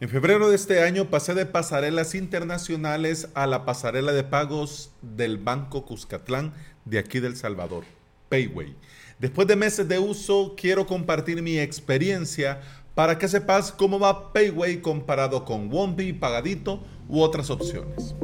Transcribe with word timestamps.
En 0.00 0.08
febrero 0.08 0.48
de 0.48 0.54
este 0.54 0.84
año 0.84 1.10
pasé 1.10 1.34
de 1.34 1.44
pasarelas 1.44 2.14
internacionales 2.14 3.30
a 3.34 3.48
la 3.48 3.64
pasarela 3.64 4.12
de 4.12 4.22
pagos 4.22 4.92
del 5.02 5.38
Banco 5.38 5.84
Cuscatlán 5.84 6.54
de 6.84 7.00
aquí 7.00 7.18
del 7.18 7.36
Salvador, 7.36 7.82
Payway. 8.28 8.76
Después 9.18 9.48
de 9.48 9.56
meses 9.56 9.88
de 9.88 9.98
uso, 9.98 10.54
quiero 10.56 10.86
compartir 10.86 11.42
mi 11.42 11.58
experiencia 11.58 12.60
para 12.94 13.18
que 13.18 13.26
sepas 13.26 13.72
cómo 13.72 13.98
va 13.98 14.32
Payway 14.32 14.80
comparado 14.82 15.44
con 15.44 15.68
Wombi, 15.68 16.12
Pagadito 16.12 16.80
u 17.08 17.20
otras 17.20 17.50
opciones. 17.50 18.14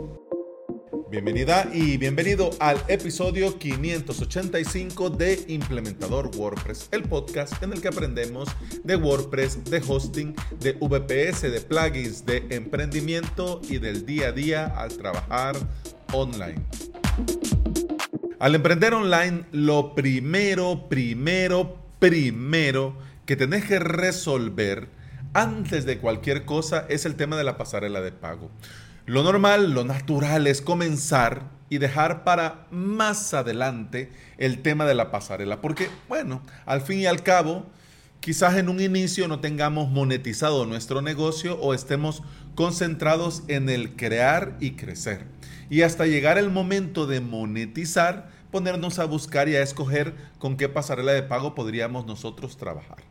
Bienvenida 1.14 1.70
y 1.72 1.96
bienvenido 1.96 2.50
al 2.58 2.76
episodio 2.88 3.56
585 3.56 5.10
de 5.10 5.44
Implementador 5.46 6.32
WordPress, 6.36 6.88
el 6.90 7.04
podcast 7.04 7.62
en 7.62 7.72
el 7.72 7.80
que 7.80 7.86
aprendemos 7.86 8.48
de 8.82 8.96
WordPress, 8.96 9.62
de 9.62 9.80
hosting, 9.86 10.34
de 10.58 10.72
VPS, 10.72 11.42
de 11.42 11.60
plugins, 11.60 12.26
de 12.26 12.44
emprendimiento 12.50 13.60
y 13.68 13.78
del 13.78 14.04
día 14.04 14.26
a 14.26 14.32
día 14.32 14.66
al 14.76 14.96
trabajar 14.96 15.54
online. 16.12 16.60
Al 18.40 18.56
emprender 18.56 18.92
online, 18.92 19.44
lo 19.52 19.94
primero, 19.94 20.88
primero, 20.88 21.78
primero 22.00 22.98
que 23.24 23.36
tenés 23.36 23.66
que 23.66 23.78
resolver 23.78 24.88
antes 25.32 25.84
de 25.84 25.98
cualquier 25.98 26.44
cosa 26.44 26.86
es 26.88 27.06
el 27.06 27.14
tema 27.14 27.36
de 27.36 27.44
la 27.44 27.56
pasarela 27.56 28.00
de 28.00 28.10
pago. 28.10 28.50
Lo 29.06 29.22
normal, 29.22 29.72
lo 29.72 29.84
natural 29.84 30.46
es 30.46 30.62
comenzar 30.62 31.50
y 31.68 31.76
dejar 31.76 32.24
para 32.24 32.66
más 32.70 33.34
adelante 33.34 34.10
el 34.38 34.62
tema 34.62 34.86
de 34.86 34.94
la 34.94 35.10
pasarela, 35.10 35.60
porque 35.60 35.90
bueno, 36.08 36.40
al 36.64 36.80
fin 36.80 37.00
y 37.00 37.06
al 37.06 37.22
cabo, 37.22 37.66
quizás 38.20 38.56
en 38.56 38.70
un 38.70 38.80
inicio 38.80 39.28
no 39.28 39.40
tengamos 39.40 39.90
monetizado 39.90 40.64
nuestro 40.64 41.02
negocio 41.02 41.60
o 41.60 41.74
estemos 41.74 42.22
concentrados 42.54 43.42
en 43.48 43.68
el 43.68 43.94
crear 43.94 44.56
y 44.58 44.70
crecer. 44.70 45.26
Y 45.68 45.82
hasta 45.82 46.06
llegar 46.06 46.38
el 46.38 46.50
momento 46.50 47.06
de 47.06 47.20
monetizar, 47.20 48.30
ponernos 48.50 48.98
a 48.98 49.04
buscar 49.04 49.50
y 49.50 49.56
a 49.56 49.62
escoger 49.62 50.14
con 50.38 50.56
qué 50.56 50.70
pasarela 50.70 51.12
de 51.12 51.24
pago 51.24 51.54
podríamos 51.54 52.06
nosotros 52.06 52.56
trabajar. 52.56 53.04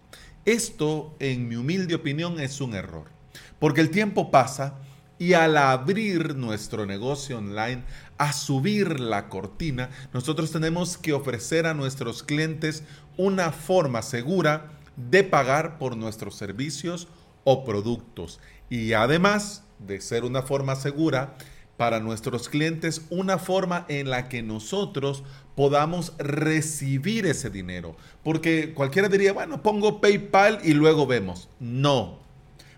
Esto, 0.45 1.15
en 1.19 1.47
mi 1.47 1.55
humilde 1.55 1.93
opinión, 1.93 2.39
es 2.39 2.61
un 2.61 2.73
error, 2.73 3.11
porque 3.59 3.81
el 3.81 3.91
tiempo 3.91 4.31
pasa 4.31 4.79
y 5.19 5.33
al 5.33 5.57
abrir 5.57 6.35
nuestro 6.35 6.85
negocio 6.85 7.37
online, 7.37 7.83
a 8.17 8.33
subir 8.33 8.99
la 8.99 9.29
cortina, 9.29 9.89
nosotros 10.13 10.51
tenemos 10.51 10.97
que 10.97 11.13
ofrecer 11.13 11.65
a 11.65 11.73
nuestros 11.73 12.23
clientes 12.23 12.83
una 13.17 13.51
forma 13.51 14.01
segura 14.01 14.71
de 14.95 15.23
pagar 15.23 15.77
por 15.77 15.97
nuestros 15.97 16.35
servicios 16.35 17.07
o 17.43 17.63
productos. 17.63 18.39
Y 18.69 18.93
además 18.93 19.63
de 19.79 20.01
ser 20.01 20.23
una 20.23 20.41
forma 20.41 20.75
segura, 20.75 21.35
para 21.77 21.99
nuestros 21.99 22.49
clientes 22.49 23.01
una 23.09 23.37
forma 23.37 23.85
en 23.89 24.09
la 24.09 24.29
que 24.29 24.43
nosotros 24.43 25.23
podamos 25.55 26.13
recibir 26.17 27.25
ese 27.25 27.49
dinero. 27.49 27.95
Porque 28.23 28.73
cualquiera 28.73 29.09
diría, 29.09 29.33
bueno, 29.33 29.61
pongo 29.63 29.99
PayPal 29.99 30.59
y 30.63 30.73
luego 30.73 31.07
vemos. 31.07 31.49
No, 31.59 32.19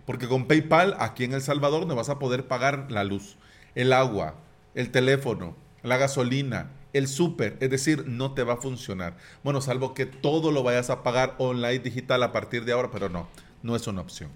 porque 0.05 0.27
con 0.27 0.47
PayPal 0.47 0.95
aquí 0.99 1.23
en 1.23 1.33
El 1.33 1.41
Salvador 1.41 1.85
no 1.87 1.95
vas 1.95 2.09
a 2.09 2.19
poder 2.19 2.47
pagar 2.47 2.87
la 2.89 3.03
luz, 3.03 3.37
el 3.75 3.93
agua, 3.93 4.35
el 4.73 4.91
teléfono, 4.91 5.55
la 5.83 5.97
gasolina, 5.97 6.71
el 6.93 7.07
súper, 7.07 7.57
es 7.59 7.69
decir, 7.69 8.05
no 8.07 8.33
te 8.33 8.43
va 8.43 8.53
a 8.53 8.57
funcionar. 8.57 9.17
Bueno, 9.43 9.61
salvo 9.61 9.93
que 9.93 10.05
todo 10.05 10.51
lo 10.51 10.63
vayas 10.63 10.89
a 10.89 11.03
pagar 11.03 11.35
online 11.39 11.79
digital 11.79 12.23
a 12.23 12.31
partir 12.31 12.63
de 12.65 12.71
ahora, 12.71 12.89
pero 12.91 13.09
no, 13.09 13.27
no 13.63 13.75
es 13.75 13.85
una 13.87 14.01
opción. 14.01 14.29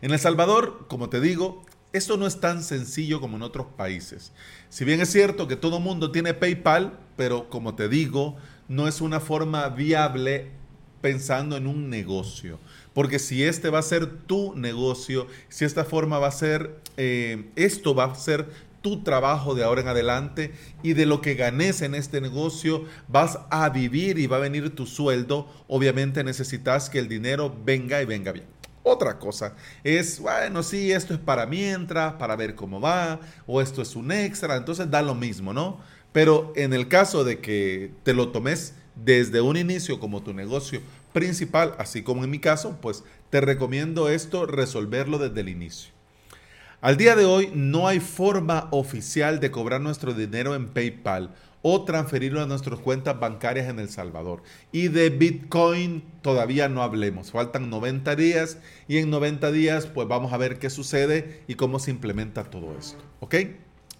En 0.00 0.12
El 0.12 0.18
Salvador, 0.18 0.86
como 0.88 1.08
te 1.08 1.20
digo, 1.20 1.64
esto 1.92 2.16
no 2.16 2.26
es 2.26 2.40
tan 2.40 2.62
sencillo 2.62 3.20
como 3.20 3.36
en 3.36 3.42
otros 3.42 3.66
países. 3.76 4.32
Si 4.68 4.84
bien 4.84 5.00
es 5.00 5.10
cierto 5.10 5.48
que 5.48 5.56
todo 5.56 5.80
mundo 5.80 6.12
tiene 6.12 6.34
PayPal, 6.34 6.98
pero 7.16 7.48
como 7.48 7.74
te 7.74 7.88
digo, 7.88 8.36
no 8.68 8.86
es 8.86 9.00
una 9.00 9.18
forma 9.18 9.68
viable 9.70 10.50
pensando 11.00 11.56
en 11.56 11.66
un 11.66 11.88
negocio. 11.88 12.58
Porque 12.94 13.18
si 13.18 13.44
este 13.44 13.70
va 13.70 13.78
a 13.78 13.82
ser 13.82 14.06
tu 14.06 14.54
negocio, 14.54 15.26
si 15.48 15.64
esta 15.64 15.84
forma 15.84 16.18
va 16.18 16.28
a 16.28 16.32
ser, 16.32 16.80
eh, 16.96 17.50
esto 17.56 17.94
va 17.94 18.04
a 18.04 18.14
ser 18.14 18.48
tu 18.80 19.02
trabajo 19.02 19.54
de 19.54 19.64
ahora 19.64 19.80
en 19.80 19.88
adelante 19.88 20.52
y 20.82 20.92
de 20.92 21.06
lo 21.06 21.20
que 21.20 21.34
ganes 21.34 21.82
en 21.82 21.94
este 21.94 22.20
negocio 22.20 22.84
vas 23.08 23.38
a 23.50 23.68
vivir 23.70 24.18
y 24.18 24.26
va 24.26 24.36
a 24.36 24.40
venir 24.40 24.74
tu 24.74 24.86
sueldo, 24.86 25.48
obviamente 25.66 26.22
necesitas 26.24 26.88
que 26.88 26.98
el 26.98 27.08
dinero 27.08 27.54
venga 27.64 28.00
y 28.02 28.04
venga 28.04 28.32
bien. 28.32 28.46
Otra 28.82 29.18
cosa 29.18 29.54
es, 29.84 30.20
bueno, 30.20 30.62
sí, 30.62 30.92
esto 30.92 31.12
es 31.12 31.20
para 31.20 31.44
mientras, 31.44 32.14
para 32.14 32.36
ver 32.36 32.54
cómo 32.54 32.80
va, 32.80 33.20
o 33.46 33.60
esto 33.60 33.82
es 33.82 33.94
un 33.96 34.10
extra, 34.12 34.56
entonces 34.56 34.90
da 34.90 35.02
lo 35.02 35.14
mismo, 35.14 35.52
¿no? 35.52 35.80
Pero 36.12 36.52
en 36.56 36.72
el 36.72 36.88
caso 36.88 37.22
de 37.22 37.40
que 37.40 37.92
te 38.02 38.14
lo 38.14 38.30
tomes 38.30 38.74
desde 39.04 39.40
un 39.40 39.56
inicio 39.56 40.00
como 40.00 40.22
tu 40.22 40.32
negocio 40.32 40.80
principal, 41.12 41.74
así 41.78 42.02
como 42.02 42.24
en 42.24 42.30
mi 42.30 42.38
caso, 42.38 42.78
pues 42.80 43.04
te 43.30 43.40
recomiendo 43.40 44.08
esto, 44.08 44.46
resolverlo 44.46 45.18
desde 45.18 45.40
el 45.40 45.48
inicio. 45.48 45.92
Al 46.80 46.96
día 46.96 47.16
de 47.16 47.24
hoy 47.24 47.50
no 47.54 47.88
hay 47.88 47.98
forma 47.98 48.68
oficial 48.70 49.40
de 49.40 49.50
cobrar 49.50 49.80
nuestro 49.80 50.14
dinero 50.14 50.54
en 50.54 50.68
PayPal 50.68 51.34
o 51.60 51.84
transferirlo 51.84 52.40
a 52.40 52.46
nuestras 52.46 52.78
cuentas 52.78 53.18
bancarias 53.18 53.68
en 53.68 53.80
El 53.80 53.88
Salvador. 53.88 54.42
Y 54.70 54.88
de 54.88 55.10
Bitcoin 55.10 56.04
todavía 56.22 56.68
no 56.68 56.82
hablemos. 56.82 57.32
Faltan 57.32 57.68
90 57.68 58.14
días 58.14 58.58
y 58.86 58.98
en 58.98 59.10
90 59.10 59.50
días 59.50 59.86
pues 59.86 60.06
vamos 60.06 60.32
a 60.32 60.36
ver 60.36 60.58
qué 60.58 60.70
sucede 60.70 61.42
y 61.48 61.56
cómo 61.56 61.80
se 61.80 61.90
implementa 61.90 62.44
todo 62.44 62.76
esto. 62.78 63.02
¿Ok? 63.20 63.34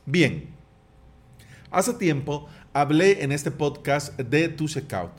Bien. 0.07 0.49
Hace 1.71 1.95
tiempo 1.95 2.49
hablé 2.73 3.25
en 3.25 3.33
este 3.33 3.51
podcast 3.51 4.17
de 4.19 4.49
tu 4.49 4.69
checkout 4.69 5.11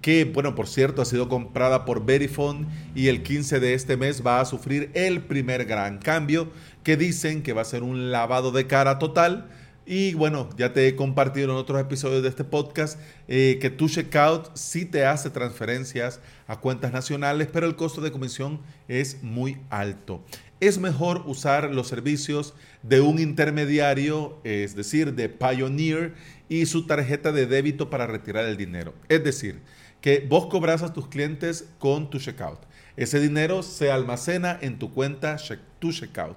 que, 0.00 0.24
bueno, 0.24 0.54
por 0.54 0.68
cierto, 0.68 1.02
ha 1.02 1.04
sido 1.04 1.28
comprada 1.28 1.84
por 1.84 2.04
Verifone 2.04 2.66
y 2.94 3.08
el 3.08 3.22
15 3.22 3.60
de 3.60 3.74
este 3.74 3.96
mes 3.96 4.24
va 4.24 4.40
a 4.40 4.44
sufrir 4.44 4.90
el 4.94 5.22
primer 5.22 5.64
gran 5.64 5.98
cambio 5.98 6.50
que 6.84 6.96
dicen 6.96 7.42
que 7.42 7.52
va 7.52 7.62
a 7.62 7.66
ser 7.66 7.82
un 7.82 8.10
lavado 8.10 8.52
de 8.52 8.66
cara 8.66 8.98
total. 8.98 9.48
Y 9.90 10.12
bueno, 10.14 10.50
ya 10.58 10.74
te 10.74 10.86
he 10.86 10.94
compartido 10.96 11.50
en 11.50 11.56
otros 11.56 11.80
episodios 11.80 12.22
de 12.22 12.28
este 12.28 12.44
podcast 12.44 13.00
eh, 13.26 13.58
que 13.60 13.70
tu 13.70 13.88
checkout 13.88 14.54
sí 14.54 14.84
te 14.84 15.06
hace 15.06 15.30
transferencias 15.30 16.20
a 16.46 16.60
cuentas 16.60 16.92
nacionales, 16.92 17.48
pero 17.50 17.66
el 17.66 17.74
costo 17.74 18.02
de 18.02 18.12
comisión 18.12 18.60
es 18.86 19.22
muy 19.22 19.56
alto. 19.70 20.22
Es 20.60 20.78
mejor 20.78 21.22
usar 21.26 21.72
los 21.72 21.88
servicios 21.88 22.52
de 22.82 23.00
un 23.00 23.18
intermediario, 23.18 24.38
es 24.44 24.76
decir, 24.76 25.14
de 25.14 25.30
Pioneer, 25.30 26.14
y 26.48 26.66
su 26.66 26.86
tarjeta 26.86 27.32
de 27.32 27.46
débito 27.46 27.90
para 27.90 28.06
retirar 28.06 28.44
el 28.44 28.56
dinero. 28.56 28.92
Es 29.08 29.22
decir, 29.22 29.60
que 30.00 30.26
vos 30.28 30.46
cobras 30.46 30.82
a 30.82 30.92
tus 30.92 31.08
clientes 31.08 31.68
con 31.78 32.10
tu 32.10 32.18
checkout. 32.18 32.60
Ese 32.96 33.20
dinero 33.20 33.62
se 33.62 33.90
almacena 33.90 34.58
en 34.60 34.78
tu 34.78 34.92
cuenta 34.92 35.36
tu 35.78 35.92
checkout. 35.92 36.36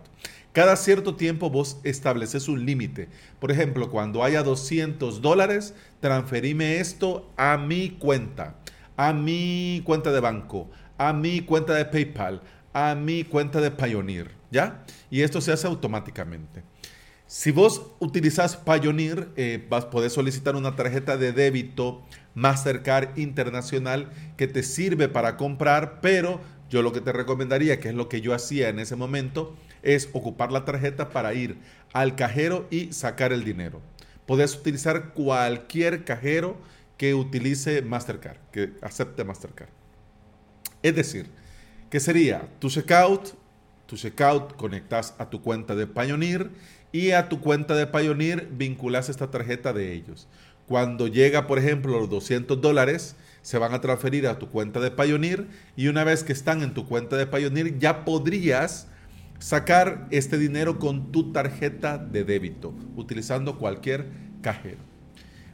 Cada 0.51 0.75
cierto 0.75 1.16
tiempo 1.16 1.49
vos 1.49 1.77
estableces 1.83 2.47
un 2.47 2.66
límite. 2.66 3.07
Por 3.39 3.51
ejemplo, 3.51 3.89
cuando 3.89 4.23
haya 4.23 4.44
200 4.44 5.22
dólares, 5.22 5.73
transferime 6.01 6.79
esto 6.79 7.31
a 7.38 7.57
mi 7.57 7.91
cuenta, 7.91 8.57
a 8.97 9.13
mi 9.13 9.81
cuenta 9.85 10.11
de 10.11 10.19
banco, 10.19 10.69
a 10.97 11.13
mi 11.13 11.41
cuenta 11.41 11.73
de 11.73 11.85
PayPal, 11.85 12.41
a 12.73 12.95
mi 12.95 13.23
cuenta 13.23 13.61
de 13.61 13.72
Pioneer, 13.72 14.31
¿ya? 14.51 14.83
Y 15.09 15.22
esto 15.22 15.39
se 15.41 15.51
hace 15.51 15.67
automáticamente. 15.67 16.63
Si 17.31 17.52
vos 17.52 17.84
utilizas 18.00 18.58
Pioneer, 18.58 19.30
eh, 19.38 19.66
vas, 19.69 19.86
podés 19.86 20.12
solicitar 20.12 20.58
una 20.58 20.75
tarjeta 20.75 21.16
de 21.16 21.31
débito 21.31 22.02
Mastercard 22.36 23.18
Internacional 23.18 24.12
que 24.36 24.47
te 24.47 24.64
sirve 24.64 25.08
para 25.08 25.38
comprar, 25.38 26.02
pero 26.02 26.41
yo 26.70 26.81
lo 26.81 26.91
que 26.91 27.00
te 27.00 27.14
recomendaría, 27.14 27.80
que 27.80 27.88
es 27.88 27.96
lo 27.96 28.09
que 28.09 28.20
yo 28.20 28.34
hacía 28.34 28.68
en 28.68 28.80
ese 28.80 28.97
momento, 28.97 29.56
es 29.81 30.09
ocupar 30.12 30.52
la 30.52 30.66
tarjeta 30.66 31.08
para 31.11 31.34
ir 31.34 31.58
al 31.94 32.17
cajero 32.17 32.67
y 32.70 32.91
sacar 32.91 33.32
el 33.32 33.46
dinero. 33.46 33.79
Podés 34.26 34.53
utilizar 34.53 35.14
cualquier 35.14 36.03
cajero 36.03 36.58
que 36.97 37.14
utilice 37.16 37.82
Mastercard, 37.82 38.40
que 38.52 38.73
acepte 38.82 39.23
Mastercard. 39.23 39.70
Es 40.84 40.97
decir, 40.97 41.29
que 41.90 42.02
sería 42.02 42.50
tu 42.59 42.70
checkout, 42.70 43.35
tu 43.85 43.96
checkout 43.96 44.58
conectas 44.58 45.16
a 45.17 45.29
tu 45.29 45.41
cuenta 45.41 45.76
de 45.76 45.88
Pioneer 45.88 46.50
y 46.91 47.11
a 47.11 47.29
tu 47.29 47.40
cuenta 47.40 47.76
de 47.76 47.88
Pioneer 47.88 48.47
vinculas 48.52 49.09
esta 49.09 49.32
tarjeta 49.32 49.73
de 49.73 49.93
ellos. 49.93 50.28
Cuando 50.67 51.08
llega, 51.08 51.47
por 51.47 51.59
ejemplo, 51.59 51.99
los 51.99 52.09
200 52.09 52.61
dólares, 52.61 53.16
se 53.41 53.58
van 53.58 53.73
a 53.73 53.82
transferir 53.82 54.28
a 54.28 54.40
tu 54.40 54.49
cuenta 54.49 54.79
de 54.79 54.91
Pioneer 54.91 55.47
y 55.76 55.88
una 55.88 56.03
vez 56.03 56.23
que 56.23 56.34
están 56.34 56.61
en 56.61 56.73
tu 56.73 56.88
cuenta 56.88 57.17
de 57.17 57.28
Pioneer 57.28 57.79
ya 57.79 58.05
podrías 58.05 58.88
sacar 59.40 60.08
este 60.11 60.38
dinero 60.38 60.78
con 60.78 61.11
tu 61.11 61.32
tarjeta 61.32 61.97
de 61.97 62.23
débito 62.23 62.73
utilizando 62.96 63.58
cualquier 63.58 64.05
cajero. 64.41 64.91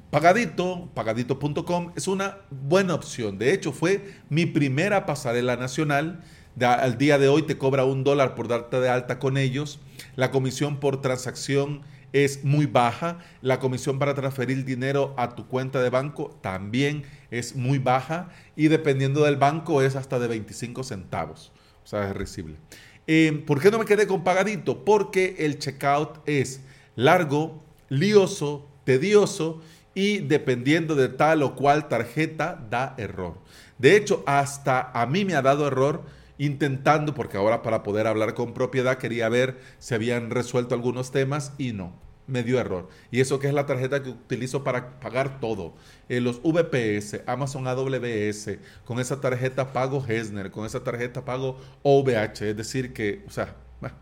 Pagadito, 0.10 0.90
pagadito.com 0.94 1.92
es 1.96 2.08
una 2.08 2.38
buena 2.50 2.96
opción. 2.96 3.38
De 3.38 3.54
hecho, 3.54 3.74
fue 3.74 4.14
mi 4.30 4.46
primera 4.46 5.06
pasarela 5.06 5.58
nacional 5.58 6.22
al 6.66 6.98
día 6.98 7.18
de 7.18 7.28
hoy 7.28 7.44
te 7.44 7.58
cobra 7.58 7.86
un 7.86 8.04
dólar 8.04 8.36
por 8.36 8.48
darte 8.48 8.80
de 8.80 8.90
alta 8.90 9.20
con 9.20 9.38
ellos. 9.38 9.80
La 10.16 10.32
comisión 10.32 10.80
por 10.80 11.02
transacción 11.02 11.82
es 12.14 12.44
muy 12.44 12.66
baja. 12.66 13.20
La 13.42 13.60
comisión 13.60 14.00
para 14.00 14.14
transferir 14.14 14.66
dinero 14.66 15.14
a 15.18 15.36
tu 15.36 15.48
cuenta 15.48 15.82
de 15.82 15.90
banco 15.90 16.38
también 16.42 17.04
es 17.32 17.56
muy 17.56 17.78
baja. 17.78 18.30
Y 18.56 18.70
dependiendo 18.70 19.24
del 19.24 19.38
banco 19.38 19.82
es 19.82 19.96
hasta 19.96 20.20
de 20.20 20.28
25 20.28 20.84
centavos. 20.84 21.52
O 21.84 21.88
sea, 21.88 22.10
es 22.10 22.16
recible. 22.16 22.58
Eh, 23.06 23.44
¿Por 23.46 23.62
qué 23.62 23.72
no 23.72 23.80
me 23.80 23.86
quedé 23.86 24.08
con 24.08 24.24
pagadito? 24.24 24.84
Porque 24.84 25.36
el 25.40 25.60
checkout 25.60 26.28
es 26.28 26.62
largo, 26.96 27.64
lioso, 27.90 28.68
tedioso 28.84 29.62
y 29.94 30.20
dependiendo 30.20 30.96
de 30.96 31.10
tal 31.10 31.42
o 31.44 31.56
cual 31.56 31.88
tarjeta 31.88 32.64
da 32.70 32.96
error. 32.98 33.40
De 33.78 33.96
hecho, 33.96 34.24
hasta 34.26 34.92
a 34.92 35.06
mí 35.06 35.24
me 35.24 35.36
ha 35.36 35.42
dado 35.42 35.68
error 35.68 36.04
intentando, 36.38 37.14
porque 37.14 37.38
ahora 37.38 37.62
para 37.62 37.84
poder 37.84 38.08
hablar 38.08 38.34
con 38.34 38.54
propiedad 38.54 38.98
quería 38.98 39.30
ver 39.30 39.60
si 39.80 39.96
habían 39.96 40.30
resuelto 40.30 40.76
algunos 40.76 41.12
temas 41.12 41.54
y 41.58 41.74
no, 41.74 41.94
me 42.28 42.44
dio 42.44 42.60
error. 42.60 42.90
Y 43.12 43.22
eso 43.22 43.40
que 43.40 43.48
es 43.48 43.54
la 43.54 43.66
tarjeta 43.66 44.04
que 44.04 44.10
utilizo 44.10 44.64
para 44.64 45.00
pagar 45.00 45.40
todo. 45.40 45.74
Eh, 46.10 46.22
los 46.22 46.42
VPS, 46.44 47.22
Amazon 47.26 47.68
AWS, 47.68 48.58
con 48.86 49.00
esa 49.00 49.20
tarjeta 49.20 49.74
pago 49.74 50.04
Hesner, 50.08 50.52
con 50.52 50.66
esa 50.66 50.84
tarjeta 50.84 51.26
pago 51.26 51.58
OVH, 51.84 52.50
es 52.50 52.58
decir 52.58 52.94
que, 52.94 53.24
o 53.28 53.32
sea, 53.32 53.56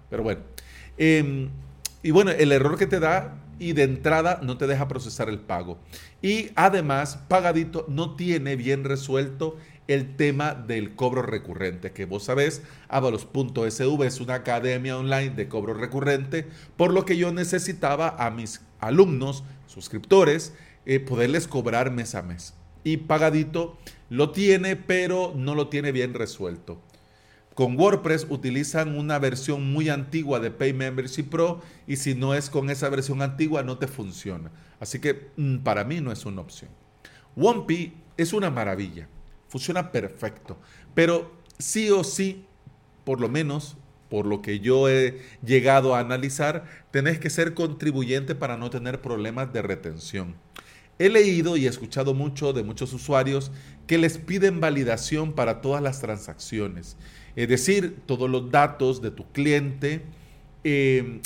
pero 0.10 0.24
bueno. 0.24 0.42
Em, 0.98 1.50
y 2.04 2.12
bueno, 2.12 2.32
el 2.32 2.52
error 2.52 2.78
que 2.78 2.88
te 2.88 3.00
da 3.00 3.42
y 3.58 3.74
de 3.74 3.84
entrada 3.84 4.40
no 4.44 4.58
te 4.58 4.68
deja 4.68 4.88
procesar 4.88 5.30
el 5.30 5.40
pago. 5.40 5.80
Y 6.22 6.52
además, 6.56 7.20
Pagadito 7.28 7.86
no 7.88 8.16
tiene 8.16 8.56
bien 8.56 8.84
resuelto 8.84 9.58
el 9.88 10.16
tema 10.16 10.54
del 10.54 10.96
cobro 10.96 11.22
recurrente, 11.22 11.92
que 11.92 12.06
vos 12.06 12.24
sabés, 12.24 12.64
Avalos.sv 12.88 14.06
es 14.06 14.20
una 14.20 14.36
academia 14.36 14.98
online 14.98 15.32
de 15.32 15.48
cobro 15.48 15.74
recurrente, 15.74 16.48
por 16.78 16.94
lo 16.94 17.06
que 17.06 17.18
yo 17.18 17.32
necesitaba 17.32 18.16
a 18.18 18.32
mis 18.32 18.62
alumnos, 18.80 19.44
suscriptores, 19.68 20.54
eh, 20.86 21.00
poderles 21.00 21.48
cobrar 21.48 21.92
mes 21.92 22.16
a 22.16 22.22
mes. 22.22 22.54
Y 22.84 22.98
Pagadito 22.98 23.78
lo 24.10 24.32
tiene, 24.32 24.76
pero 24.76 25.34
no 25.36 25.56
lo 25.56 25.70
tiene 25.70 25.92
bien 25.92 26.14
resuelto. 26.14 26.80
Con 27.56 27.80
WordPress 27.80 28.28
utilizan 28.30 28.98
una 28.98 29.18
versión 29.18 29.72
muy 29.72 29.88
antigua 29.88 30.42
de 30.42 30.52
Pay 30.52 30.74
Membership 30.74 31.30
Pro 31.30 31.62
y 31.88 31.96
si 31.96 32.14
no 32.14 32.36
es 32.36 32.50
con 32.50 32.70
esa 32.70 32.90
versión 32.90 33.22
antigua 33.22 33.64
no 33.64 33.78
te 33.78 33.88
funciona. 33.88 34.52
Así 34.82 35.00
que 35.00 35.30
mm, 35.38 35.60
para 35.60 35.86
mí 35.86 36.02
no 36.02 36.12
es 36.12 36.26
una 36.26 36.42
opción. 36.42 36.70
OnePi 37.38 37.94
es 38.18 38.34
una 38.34 38.50
maravilla, 38.50 39.08
funciona 39.56 39.92
perfecto, 39.92 40.58
pero 40.94 41.32
sí 41.58 41.90
o 41.90 42.04
sí, 42.04 42.46
por 43.04 43.22
lo 43.22 43.30
menos 43.30 43.78
por 44.10 44.26
lo 44.26 44.42
que 44.42 44.60
yo 44.60 44.88
he 44.90 45.22
llegado 45.44 45.96
a 45.96 46.00
analizar, 46.00 46.66
tenés 46.92 47.20
que 47.20 47.30
ser 47.30 47.54
contribuyente 47.54 48.36
para 48.36 48.56
no 48.56 48.70
tener 48.70 49.02
problemas 49.02 49.52
de 49.52 49.62
retención. 49.62 50.36
He 51.00 51.10
leído 51.10 51.58
y 51.58 51.66
escuchado 51.66 52.14
mucho 52.14 52.54
de 52.54 52.64
muchos 52.64 52.94
usuarios 52.94 53.52
que 53.88 53.98
les 53.98 54.18
piden 54.18 54.60
validación 54.60 55.34
para 55.34 55.60
todas 55.60 55.82
las 55.82 56.00
transacciones 56.00 56.96
es 57.36 57.50
decir, 57.50 57.98
todos 58.06 58.30
los 58.30 58.50
datos 58.50 59.02
de 59.02 59.12
tu 59.12 59.30
cliente, 59.32 60.02
em, 60.64 61.20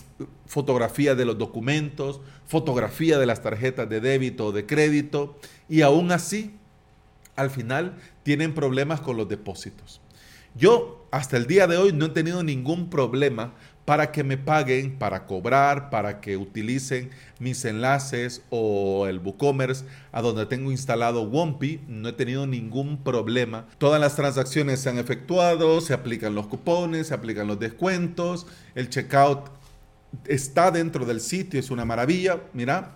fotografía 0.47 1.15
de 1.15 1.25
los 1.25 1.37
documentos, 1.37 2.19
fotografía 2.45 3.19
de 3.19 3.27
las 3.27 3.43
tarjetas 3.43 3.87
de 3.87 4.01
débito 4.01 4.47
o 4.47 4.51
de 4.51 4.65
crédito, 4.65 5.37
y 5.69 5.81
aún 5.81 6.11
así, 6.11 6.55
al 7.39 7.49
final, 7.49 7.95
tienen 8.23 8.53
problemas 8.53 9.01
con 9.01 9.17
los 9.17 9.27
depósitos. 9.27 10.01
Yo 10.55 11.07
hasta 11.11 11.37
el 11.37 11.47
día 11.47 11.67
de 11.67 11.77
hoy 11.77 11.93
no 11.93 12.07
he 12.07 12.09
tenido 12.09 12.43
ningún 12.43 12.89
problema 12.89 13.53
para 13.85 14.11
que 14.11 14.23
me 14.23 14.37
paguen, 14.37 14.99
para 14.99 15.25
cobrar, 15.25 15.89
para 15.89 16.21
que 16.21 16.37
utilicen 16.37 17.09
mis 17.39 17.65
enlaces 17.65 18.43
o 18.51 19.07
el 19.07 19.17
WooCommerce 19.17 19.85
a 20.11 20.21
donde 20.21 20.45
tengo 20.45 20.71
instalado 20.71 21.23
Wompi. 21.23 21.81
No 21.87 22.09
he 22.09 22.13
tenido 22.13 22.45
ningún 22.45 23.03
problema. 23.03 23.65
Todas 23.79 23.99
las 23.99 24.15
transacciones 24.15 24.79
se 24.79 24.89
han 24.89 24.99
efectuado, 24.99 25.81
se 25.81 25.93
aplican 25.95 26.35
los 26.35 26.45
cupones, 26.45 27.07
se 27.07 27.15
aplican 27.15 27.47
los 27.47 27.59
descuentos, 27.59 28.45
el 28.75 28.89
checkout 28.89 29.49
está 30.25 30.69
dentro 30.69 31.05
del 31.05 31.19
sitio, 31.19 31.59
es 31.59 31.71
una 31.71 31.85
maravilla. 31.85 32.41
Mira, 32.53 32.95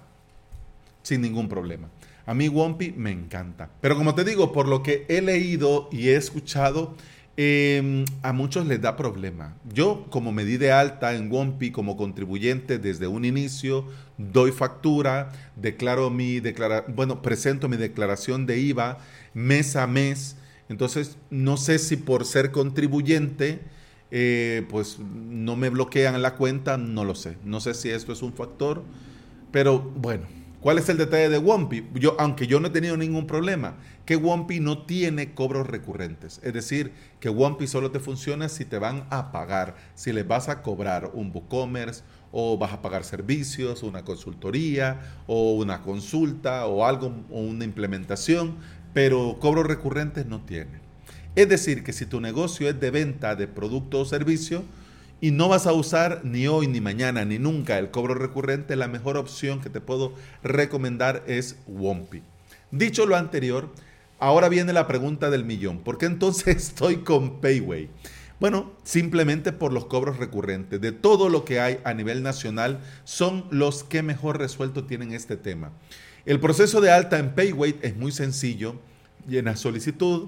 sin 1.02 1.22
ningún 1.22 1.50
problema. 1.50 1.90
A 2.26 2.34
mí 2.34 2.48
Wompi 2.48 2.94
me 2.96 3.12
encanta. 3.12 3.70
Pero 3.82 3.98
como 3.98 4.16
te 4.16 4.24
digo, 4.24 4.52
por 4.52 4.68
lo 4.68 4.82
que 4.84 5.06
he 5.10 5.22
leído 5.22 5.90
y 5.92 6.10
he 6.10 6.16
escuchado, 6.16 6.96
Em, 7.36 8.06
a 8.22 8.32
muchos 8.32 8.68
les 8.68 8.80
da 8.80 8.96
problema. 8.96 9.58
Yo, 9.74 10.06
como 10.12 10.32
me 10.32 10.46
di 10.46 10.58
de 10.58 10.72
alta 10.72 11.16
en 11.16 11.32
Wompi 11.32 11.72
como 11.72 11.98
contribuyente 11.98 12.78
desde 12.78 13.08
un 13.08 13.26
inicio, 13.26 13.88
doy 14.20 14.52
factura, 14.52 15.32
declaro 15.56 16.12
mi 16.12 16.40
declara 16.40 16.86
bueno, 16.88 17.24
presento 17.24 17.68
mi 17.68 17.78
declaración 17.78 18.46
de 18.46 18.60
IVA 18.60 19.00
mes 19.34 19.76
a 19.76 19.88
mes. 19.88 20.36
Entonces, 20.70 21.18
no 21.32 21.58
sé 21.58 21.80
si 21.80 21.98
por 21.98 22.26
ser 22.26 22.52
contribuyente, 22.52 23.62
eh, 24.12 24.64
pues 24.70 25.00
no 25.00 25.56
me 25.56 25.70
bloquean 25.70 26.22
la 26.22 26.36
cuenta, 26.36 26.78
no 26.78 27.04
lo 27.04 27.16
sé. 27.16 27.38
No 27.44 27.60
sé 27.62 27.74
si 27.74 27.90
esto 27.90 28.14
es 28.14 28.22
un 28.22 28.34
factor, 28.34 28.84
pero 29.52 29.80
bueno, 29.80 30.28
¿Cuál 30.64 30.78
es 30.78 30.88
el 30.88 30.96
detalle 30.96 31.28
de 31.28 31.40
Wompi? 31.40 31.90
Yo, 31.96 32.16
aunque 32.18 32.48
yo 32.48 32.62
no 32.62 32.70
he 32.70 32.72
tenido 32.72 32.96
ningún 32.96 33.28
problema, 33.28 33.76
que 34.06 34.16
Wompi 34.16 34.62
no 34.62 34.86
tiene 34.86 35.34
cobros 35.34 35.68
recurrentes. 35.68 36.40
Es 36.42 36.54
decir, 36.54 36.94
que 37.20 37.28
Wompi 37.28 37.68
solo 37.68 37.92
te 37.92 38.00
funciona 38.00 38.48
si 38.48 38.64
te 38.64 38.80
van 38.80 39.06
a 39.10 39.34
pagar, 39.34 39.76
si 39.94 40.14
les 40.14 40.26
vas 40.26 40.48
a 40.48 40.62
cobrar 40.62 41.12
un 41.16 41.32
WooCommerce 41.34 42.04
o 42.32 42.58
vas 42.58 42.72
a 42.72 42.82
pagar 42.82 43.04
servicios, 43.04 43.84
una 43.84 44.06
consultoría 44.06 45.02
o 45.28 45.52
una 45.52 45.82
consulta 45.82 46.66
o 46.66 46.86
algo 46.86 47.14
o 47.30 47.42
una 47.42 47.66
implementación, 47.66 48.56
pero 48.94 49.40
cobros 49.42 49.68
recurrentes 49.68 50.28
no 50.28 50.46
tiene. 50.46 50.80
Es 51.36 51.50
decir, 51.50 51.84
que 51.84 51.92
si 51.92 52.06
tu 52.06 52.22
negocio 52.22 52.70
es 52.70 52.80
de 52.80 52.90
venta 52.90 53.36
de 53.36 53.50
producto 53.50 54.00
o 54.00 54.06
servicio, 54.06 54.64
y 55.24 55.32
no 55.32 55.48
vas 55.48 55.68
a 55.68 55.72
usar 55.72 56.20
ni 56.26 56.48
hoy, 56.48 56.68
ni 56.68 56.82
mañana, 56.82 57.24
ni 57.24 57.40
nunca 57.40 57.80
el 57.80 57.92
cobro 57.92 58.14
recurrente, 58.14 58.76
la 58.76 58.90
mejor 58.90 59.16
opción 59.16 59.62
que 59.62 59.70
te 59.70 59.80
puedo 59.80 60.12
recomendar 60.44 61.24
es 61.28 61.56
Wompi. 61.66 62.22
Dicho 62.72 63.06
lo 63.06 63.16
anterior, 63.16 63.70
ahora 64.20 64.50
viene 64.50 64.74
la 64.74 64.86
pregunta 64.86 65.30
del 65.30 65.46
millón. 65.46 65.80
¿Por 65.80 65.98
qué 65.98 66.08
entonces 66.08 66.48
estoy 66.58 66.98
con 66.98 67.40
Payway? 67.40 67.88
Bueno, 68.42 68.74
simplemente 68.84 69.54
por 69.54 69.72
los 69.72 69.86
cobros 69.86 70.18
recurrentes. 70.18 70.82
De 70.82 70.92
todo 70.92 71.30
lo 71.30 71.46
que 71.46 71.62
hay 71.62 71.80
a 71.86 71.94
nivel 71.94 72.22
nacional, 72.22 72.82
son 73.06 73.46
los 73.50 73.86
que 73.86 74.04
mejor 74.04 74.40
resuelto 74.40 74.84
tienen 74.84 75.14
este 75.14 75.38
tema. 75.38 75.72
El 76.26 76.42
proceso 76.42 76.82
de 76.82 76.92
alta 76.92 77.18
en 77.18 77.34
Payway 77.34 77.80
es 77.82 77.96
muy 77.96 78.12
sencillo. 78.12 78.76
Llenas 79.26 79.62
solicitud, 79.62 80.28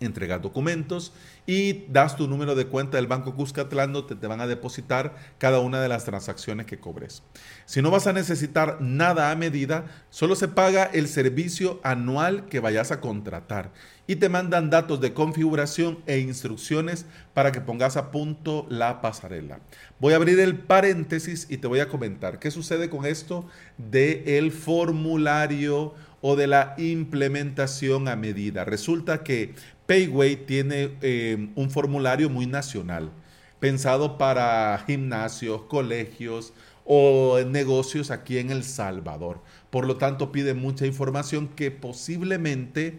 entregas 0.00 0.42
documentos 0.42 1.12
y 1.46 1.84
das 1.88 2.16
tu 2.16 2.26
número 2.28 2.54
de 2.54 2.66
cuenta 2.66 2.96
del 2.96 3.06
Banco 3.06 3.34
Cuscatlán 3.34 3.92
donde 3.92 4.16
te 4.16 4.26
van 4.26 4.40
a 4.40 4.46
depositar 4.46 5.14
cada 5.38 5.60
una 5.60 5.80
de 5.80 5.88
las 5.88 6.04
transacciones 6.04 6.66
que 6.66 6.78
cobres. 6.78 7.22
Si 7.64 7.82
no 7.82 7.90
vas 7.90 8.06
a 8.06 8.12
necesitar 8.12 8.78
nada 8.80 9.30
a 9.30 9.36
medida, 9.36 9.86
solo 10.10 10.34
se 10.34 10.48
paga 10.48 10.84
el 10.84 11.08
servicio 11.08 11.80
anual 11.82 12.46
que 12.46 12.60
vayas 12.60 12.90
a 12.90 13.00
contratar 13.00 13.72
y 14.06 14.16
te 14.16 14.28
mandan 14.28 14.70
datos 14.70 15.00
de 15.00 15.12
configuración 15.12 15.98
e 16.06 16.18
instrucciones 16.18 17.06
para 17.34 17.52
que 17.52 17.60
pongas 17.60 17.96
a 17.96 18.10
punto 18.10 18.66
la 18.68 19.00
pasarela. 19.00 19.60
Voy 19.98 20.12
a 20.12 20.16
abrir 20.16 20.38
el 20.38 20.58
paréntesis 20.58 21.46
y 21.50 21.58
te 21.58 21.66
voy 21.66 21.80
a 21.80 21.88
comentar 21.88 22.38
qué 22.38 22.50
sucede 22.50 22.88
con 22.88 23.04
esto 23.04 23.48
del 23.78 24.22
el 24.26 24.52
formulario 24.52 25.94
o 26.20 26.36
de 26.36 26.46
la 26.46 26.74
implementación 26.78 28.08
a 28.08 28.16
medida. 28.16 28.64
Resulta 28.64 29.22
que 29.22 29.54
Payway 29.86 30.36
tiene 30.36 30.96
eh, 31.00 31.48
un 31.54 31.70
formulario 31.70 32.28
muy 32.28 32.46
nacional, 32.46 33.10
pensado 33.60 34.18
para 34.18 34.82
gimnasios, 34.86 35.62
colegios 35.62 36.52
o 36.84 37.38
negocios 37.46 38.10
aquí 38.10 38.38
en 38.38 38.50
El 38.50 38.64
Salvador. 38.64 39.40
Por 39.70 39.86
lo 39.86 39.96
tanto, 39.96 40.32
pide 40.32 40.54
mucha 40.54 40.86
información 40.86 41.48
que 41.48 41.70
posiblemente 41.70 42.98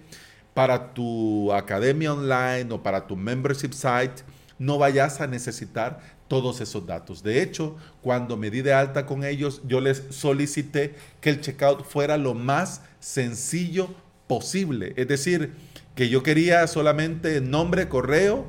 para 0.53 0.94
tu 0.94 1.53
academia 1.53 2.13
online 2.13 2.72
o 2.72 2.82
para 2.82 3.06
tu 3.06 3.15
membership 3.15 3.74
site 3.74 4.24
no 4.60 4.77
vayas 4.77 5.22
a 5.22 5.27
necesitar 5.27 6.00
todos 6.27 6.62
esos 6.62 6.86
datos. 6.86 7.24
De 7.24 7.41
hecho, 7.41 7.75
cuando 8.01 8.38
me 8.38 8.50
di 8.50 8.62
de 8.62 8.74
alta 8.74 9.06
con 9.06 9.24
ellos, 9.24 9.62
yo 9.67 9.79
les 9.79 10.03
solicité 10.10 10.96
que 11.22 11.29
el 11.29 11.41
checkout 11.41 11.86
fuera 11.86 12.17
lo 12.17 12.34
más 12.34 12.82
sencillo 13.00 13.89
posible. 14.27 14.94
Es 14.98 15.08
decir, 15.08 15.53
que 15.97 16.09
yo 16.09 16.21
quería 16.21 16.67
solamente 16.67 17.41
nombre, 17.41 17.89
correo 17.89 18.45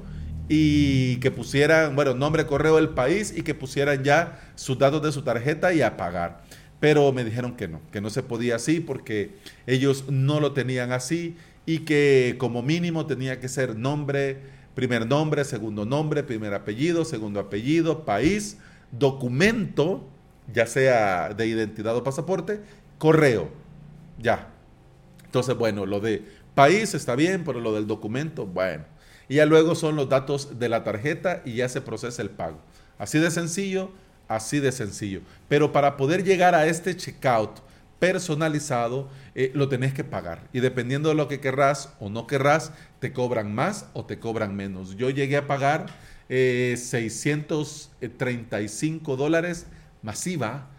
y 0.50 1.16
que 1.16 1.30
pusieran, 1.30 1.96
bueno, 1.96 2.12
nombre, 2.12 2.44
correo 2.44 2.76
del 2.76 2.90
país 2.90 3.32
y 3.34 3.40
que 3.40 3.54
pusieran 3.54 4.04
ya 4.04 4.52
sus 4.54 4.78
datos 4.78 5.02
de 5.02 5.10
su 5.12 5.22
tarjeta 5.22 5.72
y 5.72 5.80
a 5.80 5.96
pagar. 5.96 6.42
Pero 6.78 7.10
me 7.10 7.24
dijeron 7.24 7.56
que 7.56 7.66
no, 7.66 7.80
que 7.90 8.02
no 8.02 8.10
se 8.10 8.22
podía 8.22 8.56
así 8.56 8.80
porque 8.80 9.30
ellos 9.66 10.04
no 10.10 10.40
lo 10.40 10.52
tenían 10.52 10.92
así 10.92 11.38
y 11.64 11.80
que 11.80 12.36
como 12.36 12.62
mínimo 12.62 13.06
tenía 13.06 13.40
que 13.40 13.48
ser 13.48 13.76
nombre, 13.76 14.36
primer 14.74 15.06
nombre, 15.06 15.42
segundo 15.44 15.86
nombre, 15.86 16.22
primer 16.24 16.52
apellido, 16.52 17.06
segundo 17.06 17.40
apellido, 17.40 18.04
país, 18.04 18.58
documento, 18.92 20.06
ya 20.52 20.66
sea 20.66 21.32
de 21.32 21.46
identidad 21.46 21.96
o 21.96 22.04
pasaporte, 22.04 22.60
correo. 22.98 23.48
Ya. 24.18 24.48
Entonces, 25.24 25.56
bueno, 25.56 25.84
lo 25.84 26.00
de 26.00 26.24
país 26.58 26.92
está 26.92 27.14
bien, 27.14 27.44
pero 27.44 27.60
lo 27.60 27.72
del 27.72 27.86
documento, 27.86 28.44
bueno. 28.44 28.84
Y 29.28 29.36
ya 29.36 29.46
luego 29.46 29.76
son 29.76 29.94
los 29.94 30.08
datos 30.08 30.58
de 30.58 30.68
la 30.68 30.82
tarjeta 30.82 31.40
y 31.44 31.54
ya 31.54 31.68
se 31.68 31.80
procesa 31.80 32.20
el 32.20 32.30
pago. 32.30 32.58
Así 32.98 33.20
de 33.20 33.30
sencillo, 33.30 33.92
así 34.26 34.58
de 34.58 34.72
sencillo. 34.72 35.20
Pero 35.48 35.70
para 35.70 35.96
poder 35.96 36.24
llegar 36.24 36.56
a 36.56 36.66
este 36.66 36.96
checkout 36.96 37.60
personalizado, 38.00 39.08
eh, 39.36 39.52
lo 39.54 39.68
tenés 39.68 39.94
que 39.94 40.02
pagar. 40.02 40.48
Y 40.52 40.58
dependiendo 40.58 41.10
de 41.10 41.14
lo 41.14 41.28
que 41.28 41.38
querrás 41.38 41.94
o 42.00 42.10
no 42.10 42.26
querrás, 42.26 42.72
te 42.98 43.12
cobran 43.12 43.54
más 43.54 43.86
o 43.92 44.04
te 44.04 44.18
cobran 44.18 44.56
menos. 44.56 44.96
Yo 44.96 45.10
llegué 45.10 45.36
a 45.36 45.46
pagar 45.46 45.86
635 46.28 49.14
eh, 49.14 49.16
dólares 49.16 49.68
masiva 50.02 50.70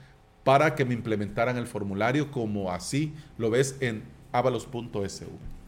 para 0.44 0.76
que 0.76 0.84
me 0.84 0.94
implementaran 0.94 1.56
el 1.56 1.68
formulario 1.68 2.32
como 2.32 2.70
así 2.70 3.14
lo 3.38 3.50
ves 3.50 3.78
en 3.80 4.04
avalos.sv. 4.34 5.59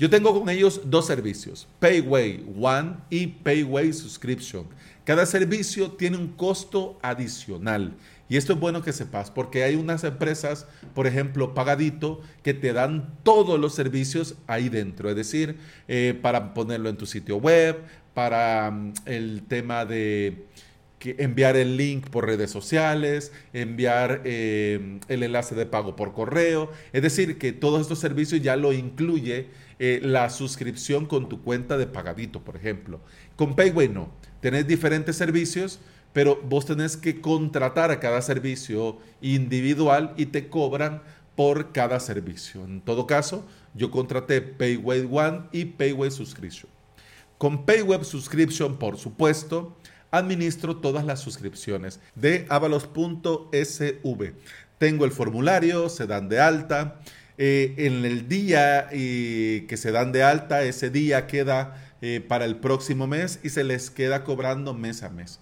Yo 0.00 0.08
tengo 0.08 0.32
con 0.32 0.48
ellos 0.48 0.80
dos 0.86 1.06
servicios, 1.06 1.68
Payway 1.78 2.42
One 2.58 2.94
y 3.10 3.26
Payway 3.26 3.92
Subscription. 3.92 4.64
Cada 5.04 5.26
servicio 5.26 5.90
tiene 5.90 6.16
un 6.16 6.28
costo 6.28 6.98
adicional. 7.02 7.92
Y 8.26 8.38
esto 8.38 8.54
es 8.54 8.60
bueno 8.60 8.80
que 8.80 8.94
sepas, 8.94 9.30
porque 9.30 9.62
hay 9.62 9.74
unas 9.74 10.02
empresas, 10.04 10.66
por 10.94 11.06
ejemplo, 11.06 11.52
Pagadito, 11.52 12.22
que 12.42 12.54
te 12.54 12.72
dan 12.72 13.12
todos 13.24 13.60
los 13.60 13.74
servicios 13.74 14.36
ahí 14.46 14.70
dentro. 14.70 15.10
Es 15.10 15.16
decir, 15.16 15.58
eh, 15.86 16.18
para 16.22 16.54
ponerlo 16.54 16.88
en 16.88 16.96
tu 16.96 17.04
sitio 17.04 17.36
web, 17.36 17.76
para 18.14 18.70
mm, 18.70 18.94
el 19.04 19.42
tema 19.48 19.84
de 19.84 20.46
enviar 21.02 21.56
el 21.56 21.76
link 21.76 22.08
por 22.10 22.26
redes 22.26 22.50
sociales, 22.50 23.32
enviar 23.52 24.22
eh, 24.24 24.98
el 25.08 25.22
enlace 25.22 25.54
de 25.54 25.66
pago 25.66 25.96
por 25.96 26.12
correo. 26.12 26.70
Es 26.92 27.02
decir, 27.02 27.38
que 27.38 27.52
todos 27.52 27.80
estos 27.80 27.98
servicios 27.98 28.40
ya 28.42 28.56
lo 28.56 28.72
incluye 28.72 29.48
eh, 29.78 30.00
la 30.02 30.28
suscripción 30.30 31.06
con 31.06 31.28
tu 31.28 31.42
cuenta 31.42 31.78
de 31.78 31.86
pagadito, 31.86 32.42
por 32.42 32.56
ejemplo. 32.56 33.00
Con 33.36 33.56
Payway 33.56 33.88
no. 33.88 34.10
Tenés 34.40 34.66
diferentes 34.66 35.16
servicios, 35.16 35.80
pero 36.12 36.40
vos 36.42 36.66
tenés 36.66 36.96
que 36.96 37.20
contratar 37.20 37.90
a 37.90 38.00
cada 38.00 38.20
servicio 38.20 38.98
individual 39.22 40.12
y 40.16 40.26
te 40.26 40.48
cobran 40.48 41.02
por 41.34 41.72
cada 41.72 42.00
servicio. 42.00 42.64
En 42.64 42.82
todo 42.82 43.06
caso, 43.06 43.46
yo 43.74 43.90
contraté 43.90 44.42
Payway 44.42 45.08
One 45.10 45.42
y 45.52 45.64
Payway 45.64 46.10
Subscription. 46.10 46.70
Con 47.38 47.64
Payweb 47.64 48.04
Subscription, 48.04 48.76
por 48.76 48.98
supuesto, 48.98 49.74
administro 50.10 50.76
todas 50.76 51.04
las 51.04 51.20
suscripciones 51.20 52.00
de 52.14 52.46
avalos.sv. 52.48 54.32
Tengo 54.78 55.04
el 55.04 55.12
formulario, 55.12 55.88
se 55.88 56.06
dan 56.06 56.28
de 56.28 56.40
alta, 56.40 57.00
eh, 57.42 57.86
en 57.86 58.04
el 58.04 58.28
día 58.28 58.86
eh, 58.92 59.64
que 59.66 59.78
se 59.78 59.92
dan 59.92 60.12
de 60.12 60.22
alta, 60.22 60.62
ese 60.62 60.90
día 60.90 61.26
queda 61.26 61.94
eh, 62.02 62.22
para 62.26 62.44
el 62.44 62.56
próximo 62.56 63.06
mes 63.06 63.40
y 63.42 63.48
se 63.48 63.64
les 63.64 63.88
queda 63.88 64.24
cobrando 64.24 64.74
mes 64.74 65.02
a 65.02 65.08
mes. 65.08 65.40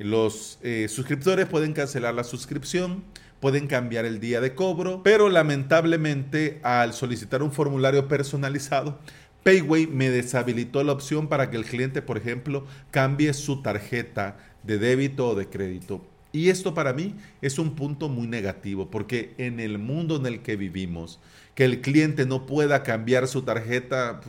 Los 0.00 0.58
suscriptores 0.88 1.46
pueden 1.46 1.72
cancelar 1.72 2.14
la 2.14 2.24
suscripción, 2.24 3.04
pueden 3.38 3.68
cambiar 3.68 4.06
el 4.06 4.18
día 4.18 4.40
de 4.40 4.56
cobro, 4.56 5.02
pero 5.04 5.28
lamentablemente 5.28 6.58
al 6.64 6.92
solicitar 6.92 7.44
un 7.44 7.52
formulario 7.52 8.08
personalizado, 8.08 8.98
Payway 9.46 9.86
me 9.86 10.10
deshabilitó 10.10 10.82
la 10.82 10.90
opción 10.90 11.28
para 11.28 11.50
que 11.50 11.56
el 11.56 11.64
cliente, 11.64 12.02
por 12.02 12.18
ejemplo, 12.18 12.66
cambie 12.90 13.32
su 13.32 13.62
tarjeta 13.62 14.38
de 14.64 14.76
débito 14.76 15.28
o 15.28 15.34
de 15.36 15.46
crédito. 15.46 16.04
Y 16.32 16.48
esto 16.48 16.74
para 16.74 16.92
mí 16.92 17.14
es 17.40 17.60
un 17.60 17.76
punto 17.76 18.08
muy 18.08 18.26
negativo, 18.26 18.90
porque 18.90 19.34
en 19.38 19.60
el 19.60 19.78
mundo 19.78 20.16
en 20.16 20.26
el 20.26 20.40
que 20.40 20.56
vivimos, 20.56 21.20
que 21.54 21.64
el 21.64 21.80
cliente 21.80 22.26
no 22.26 22.44
pueda 22.44 22.82
cambiar 22.82 23.28
su 23.28 23.42
tarjeta, 23.42 24.20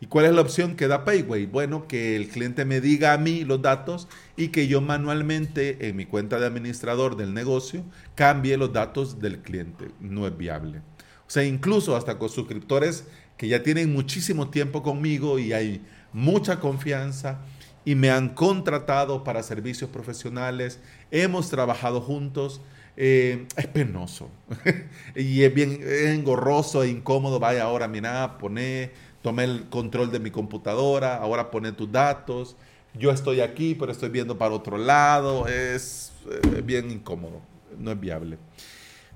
¿y 0.00 0.06
cuál 0.06 0.24
es 0.24 0.32
la 0.32 0.40
opción 0.40 0.76
que 0.76 0.88
da 0.88 1.04
Payway? 1.04 1.44
Bueno, 1.44 1.86
que 1.86 2.16
el 2.16 2.28
cliente 2.28 2.64
me 2.64 2.80
diga 2.80 3.12
a 3.12 3.18
mí 3.18 3.44
los 3.44 3.60
datos 3.60 4.08
y 4.38 4.48
que 4.48 4.66
yo 4.66 4.80
manualmente 4.80 5.88
en 5.88 5.96
mi 5.96 6.06
cuenta 6.06 6.40
de 6.40 6.46
administrador 6.46 7.18
del 7.18 7.34
negocio 7.34 7.84
cambie 8.14 8.56
los 8.56 8.72
datos 8.72 9.20
del 9.20 9.40
cliente. 9.40 9.90
No 10.00 10.26
es 10.26 10.34
viable. 10.34 10.80
O 11.26 11.30
sea, 11.32 11.44
incluso 11.44 11.96
hasta 11.96 12.18
con 12.18 12.28
suscriptores 12.28 13.06
que 13.36 13.48
ya 13.48 13.62
tienen 13.62 13.92
muchísimo 13.92 14.50
tiempo 14.50 14.82
conmigo 14.82 15.38
y 15.38 15.52
hay 15.52 15.80
mucha 16.12 16.60
confianza 16.60 17.40
y 17.84 17.94
me 17.94 18.10
han 18.10 18.30
contratado 18.30 19.24
para 19.24 19.42
servicios 19.42 19.90
profesionales, 19.90 20.78
hemos 21.10 21.50
trabajado 21.50 22.00
juntos, 22.00 22.60
eh, 22.96 23.46
es 23.56 23.66
penoso 23.68 24.28
y 25.16 25.42
es 25.42 25.54
bien 25.54 25.80
engorroso 25.82 26.82
e 26.82 26.88
incómodo. 26.88 27.40
Vaya, 27.40 27.64
ahora 27.64 27.88
mira, 27.88 28.38
pone, 28.38 28.90
tomé 29.22 29.44
el 29.44 29.68
control 29.68 30.12
de 30.12 30.20
mi 30.20 30.30
computadora, 30.30 31.16
ahora 31.16 31.50
pone 31.50 31.72
tus 31.72 31.90
datos. 31.90 32.56
Yo 32.94 33.10
estoy 33.10 33.40
aquí, 33.40 33.74
pero 33.74 33.90
estoy 33.90 34.10
viendo 34.10 34.36
para 34.36 34.54
otro 34.54 34.76
lado. 34.76 35.48
Es, 35.48 36.12
eh, 36.30 36.62
bien 36.62 36.90
incómodo, 36.90 37.40
no 37.78 37.90
es 37.90 37.98
viable. 37.98 38.38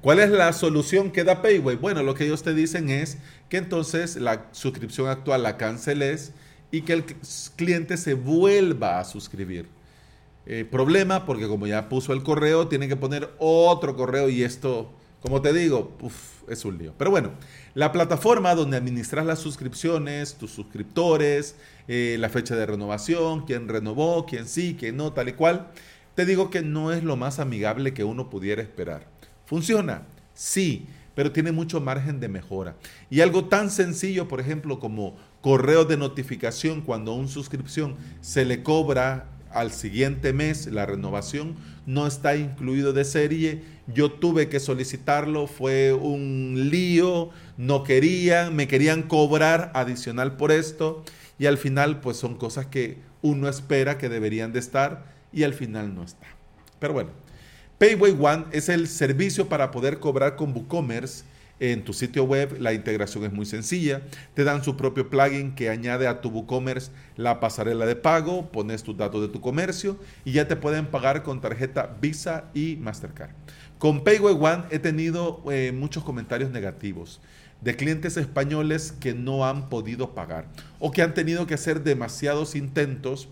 ¿Cuál 0.06 0.20
es 0.20 0.30
la 0.30 0.52
solución 0.52 1.10
que 1.10 1.24
da 1.24 1.42
Payway? 1.42 1.74
Bueno, 1.74 2.04
lo 2.04 2.14
que 2.14 2.26
ellos 2.26 2.44
te 2.44 2.54
dicen 2.54 2.90
es 2.90 3.18
que 3.48 3.56
entonces 3.56 4.14
la 4.14 4.46
suscripción 4.52 5.08
actual 5.08 5.42
la 5.42 5.56
canceles 5.56 6.32
y 6.70 6.82
que 6.82 6.92
el 6.92 7.04
cliente 7.56 7.96
se 7.96 8.14
vuelva 8.14 9.00
a 9.00 9.04
suscribir. 9.04 9.66
Eh, 10.46 10.64
problema 10.64 11.26
porque 11.26 11.48
como 11.48 11.66
ya 11.66 11.88
puso 11.88 12.12
el 12.12 12.22
correo, 12.22 12.68
tiene 12.68 12.86
que 12.86 12.94
poner 12.94 13.34
otro 13.40 13.96
correo 13.96 14.28
y 14.28 14.44
esto, 14.44 14.92
como 15.22 15.42
te 15.42 15.52
digo, 15.52 15.98
es 16.48 16.64
un 16.64 16.78
lío. 16.78 16.94
Pero 16.96 17.10
bueno, 17.10 17.32
la 17.74 17.90
plataforma 17.90 18.54
donde 18.54 18.76
administras 18.76 19.26
las 19.26 19.40
suscripciones, 19.40 20.34
tus 20.34 20.52
suscriptores, 20.52 21.56
eh, 21.88 22.14
la 22.20 22.28
fecha 22.28 22.54
de 22.54 22.64
renovación, 22.64 23.44
quién 23.44 23.66
renovó, 23.66 24.24
quién 24.24 24.46
sí, 24.46 24.76
quién 24.78 24.98
no, 24.98 25.12
tal 25.12 25.30
y 25.30 25.32
cual, 25.32 25.72
te 26.14 26.24
digo 26.24 26.48
que 26.48 26.62
no 26.62 26.92
es 26.92 27.02
lo 27.02 27.16
más 27.16 27.40
amigable 27.40 27.92
que 27.92 28.04
uno 28.04 28.30
pudiera 28.30 28.62
esperar. 28.62 29.16
¿Funciona? 29.46 30.02
Sí, 30.34 30.86
pero 31.14 31.32
tiene 31.32 31.50
mucho 31.50 31.80
margen 31.80 32.20
de 32.20 32.28
mejora. 32.28 32.76
Y 33.08 33.22
algo 33.22 33.46
tan 33.46 33.70
sencillo, 33.70 34.28
por 34.28 34.40
ejemplo, 34.40 34.78
como 34.78 35.16
correo 35.40 35.84
de 35.84 35.96
notificación 35.96 36.82
cuando 36.82 37.14
una 37.14 37.28
suscripción 37.28 37.96
se 38.20 38.44
le 38.44 38.62
cobra 38.62 39.30
al 39.50 39.72
siguiente 39.72 40.32
mes 40.32 40.66
la 40.66 40.84
renovación 40.84 41.56
no 41.86 42.06
está 42.06 42.36
incluido 42.36 42.92
de 42.92 43.04
serie. 43.04 43.62
Yo 43.86 44.12
tuve 44.12 44.48
que 44.48 44.60
solicitarlo, 44.60 45.46
fue 45.46 45.92
un 45.92 46.68
lío, 46.70 47.30
no 47.56 47.84
querían, 47.84 48.54
me 48.54 48.68
querían 48.68 49.02
cobrar 49.02 49.70
adicional 49.74 50.36
por 50.36 50.52
esto 50.52 51.04
y 51.38 51.46
al 51.46 51.56
final 51.56 52.00
pues 52.00 52.16
son 52.16 52.36
cosas 52.36 52.66
que 52.66 52.98
uno 53.22 53.48
espera 53.48 53.98
que 53.98 54.08
deberían 54.08 54.52
de 54.52 54.58
estar 54.58 55.06
y 55.32 55.44
al 55.44 55.54
final 55.54 55.94
no 55.94 56.02
está. 56.02 56.26
Pero 56.78 56.92
bueno, 56.92 57.10
Payway 57.78 58.16
One 58.18 58.46
es 58.52 58.70
el 58.70 58.88
servicio 58.88 59.50
para 59.50 59.70
poder 59.70 59.98
cobrar 59.98 60.34
con 60.36 60.54
WooCommerce 60.54 61.24
en 61.60 61.84
tu 61.84 61.92
sitio 61.92 62.24
web. 62.24 62.56
La 62.58 62.72
integración 62.72 63.24
es 63.24 63.32
muy 63.34 63.44
sencilla. 63.44 64.00
Te 64.32 64.44
dan 64.44 64.64
su 64.64 64.78
propio 64.78 65.10
plugin 65.10 65.54
que 65.54 65.68
añade 65.68 66.06
a 66.06 66.22
tu 66.22 66.30
WooCommerce 66.30 66.90
la 67.16 67.38
pasarela 67.38 67.84
de 67.84 67.94
pago, 67.94 68.50
pones 68.50 68.82
tus 68.82 68.96
datos 68.96 69.20
de 69.20 69.28
tu 69.28 69.42
comercio 69.42 69.98
y 70.24 70.32
ya 70.32 70.48
te 70.48 70.56
pueden 70.56 70.86
pagar 70.86 71.22
con 71.22 71.42
tarjeta 71.42 71.94
Visa 72.00 72.44
y 72.54 72.76
Mastercard. 72.76 73.32
Con 73.78 74.04
Payway 74.04 74.34
One 74.40 74.64
he 74.70 74.78
tenido 74.78 75.42
eh, 75.50 75.70
muchos 75.70 76.02
comentarios 76.02 76.50
negativos 76.50 77.20
de 77.60 77.76
clientes 77.76 78.16
españoles 78.16 78.94
que 78.98 79.12
no 79.12 79.46
han 79.46 79.68
podido 79.68 80.14
pagar 80.14 80.46
o 80.78 80.92
que 80.92 81.02
han 81.02 81.12
tenido 81.12 81.46
que 81.46 81.52
hacer 81.52 81.82
demasiados 81.82 82.54
intentos 82.54 83.28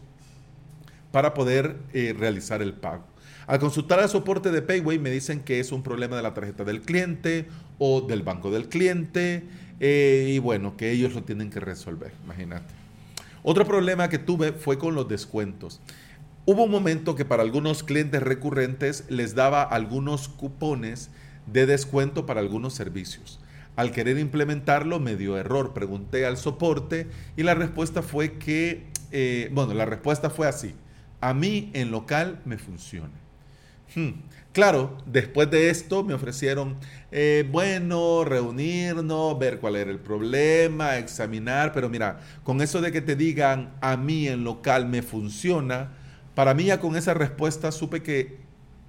para 1.13 1.33
poder 1.33 1.77
eh, 1.95 2.15
realizar 2.19 2.61
el 2.61 2.75
pago. 2.75 3.14
Al 3.47 3.59
consultar 3.59 4.01
el 4.01 4.09
soporte 4.09 4.51
de 4.51 4.63
Payway 4.63 4.99
me 4.99 5.11
dicen 5.11 5.41
que 5.41 5.61
es 5.61 5.73
un 5.73 5.83
problema 5.83 6.17
de 6.17 6.23
la 6.23 6.35
tarjeta 6.35 6.65
del 6.65 6.81
cliente 6.81 7.47
o 7.79 8.01
del 8.01 8.23
banco 8.23 8.51
del 8.51 8.69
cliente 8.69 9.45
eh, 9.81 10.31
y 10.31 10.39
bueno, 10.39 10.77
que 10.77 10.91
ellos 10.91 11.15
lo 11.15 11.25
tienen 11.25 11.51
que 11.51 11.61
resolver, 11.61 12.13
imagínate. 12.25 12.73
Otro 13.43 13.67
problema 13.67 14.09
que 14.09 14.19
tuve 14.19 14.53
fue 14.53 14.79
con 14.79 14.95
los 14.95 15.09
descuentos. 15.09 15.81
Hubo 16.47 16.65
un 16.65 16.71
momento 16.71 17.15
que 17.15 17.25
para 17.25 17.43
algunos 17.43 17.83
clientes 17.83 18.23
recurrentes 18.23 19.05
les 19.09 19.35
daba 19.35 19.63
algunos 19.63 20.29
cupones 20.29 21.11
de 21.47 21.67
descuento 21.67 22.27
para 22.27 22.41
algunos 22.41 22.75
servicios. 22.75 23.41
Al 23.77 23.91
querer 23.91 24.19
implementarlo 24.19 25.01
me 25.01 25.17
dio 25.17 25.37
error. 25.37 25.75
Pregunté 25.75 26.27
al 26.27 26.37
soporte 26.37 27.09
y 27.37 27.43
la 27.43 27.55
respuesta 27.55 28.03
fue 28.03 28.35
que, 28.35 28.87
eh, 29.11 29.51
bueno, 29.53 29.75
la 29.75 29.85
respuesta 29.85 30.31
fue 30.31 30.47
así. 30.47 30.75
A 31.21 31.35
mí 31.35 31.71
en 31.75 31.91
local 31.91 32.41
me 32.45 32.57
funciona. 32.57 33.24
Hmm. 33.95 34.11
Claro, 34.53 34.99
después 35.07 35.51
de 35.51 35.69
esto 35.69 36.05
me 36.05 36.15
ofrecieron, 36.15 36.77
eh, 37.11 37.45
bueno, 37.51 38.25
reunirnos, 38.25 39.37
ver 39.37 39.59
cuál 39.59 39.75
era 39.75 39.91
el 39.91 39.99
problema, 39.99 40.97
examinar, 40.99 41.73
pero 41.73 41.89
mira, 41.89 42.21
con 42.45 42.61
eso 42.61 42.81
de 42.81 42.93
que 42.93 43.01
te 43.01 43.17
digan 43.17 43.75
a 43.81 43.97
mí 43.97 44.29
en 44.29 44.45
local 44.45 44.87
me 44.87 45.03
funciona, 45.03 45.91
para 46.37 46.55
mí 46.55 46.65
ya 46.67 46.79
con 46.81 46.97
esa 46.97 47.15
respuesta 47.15 47.73
supe 47.73 48.03
que... 48.03 48.39